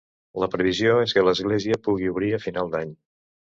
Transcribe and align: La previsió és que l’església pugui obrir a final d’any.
La 0.43 0.47
previsió 0.55 0.95
és 1.09 1.13
que 1.17 1.25
l’església 1.27 1.79
pugui 1.89 2.11
obrir 2.15 2.35
a 2.35 2.43
final 2.49 2.75
d’any. 2.75 2.99